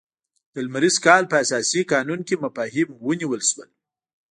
د 0.53 0.55
لمریز 0.65 0.95
کال 1.05 1.23
په 1.31 1.35
اساسي 1.43 1.81
قانون 1.91 2.19
کې 2.27 2.41
مفاهیم 2.43 2.89
ونیول 3.05 3.41
شول. 3.49 3.69